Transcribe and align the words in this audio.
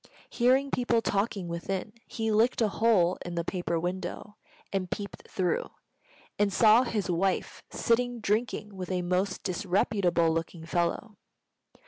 Hearing 0.31 0.71
people 0.71 1.03
talking 1.03 1.47
within, 1.47 1.93
he 2.07 2.31
licked 2.31 2.59
a 2.59 2.69
hole 2.69 3.19
in 3.23 3.35
the 3.35 3.43
paper 3.43 3.79
window 3.79 4.35
and 4.73 4.89
peeped 4.89 5.29
through, 5.29 5.69
and 6.39 6.51
saw 6.51 6.81
his 6.81 7.07
wife 7.11 7.61
sitting 7.69 8.19
drinking 8.19 8.75
with 8.75 8.89
a 8.91 9.03
most 9.03 9.43
disreputable 9.43 10.31
looking 10.31 10.65
fellow. 10.65 11.17